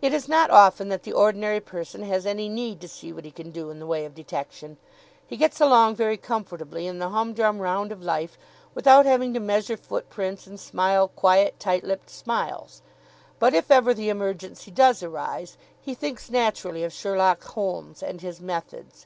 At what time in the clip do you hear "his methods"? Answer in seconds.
18.22-19.04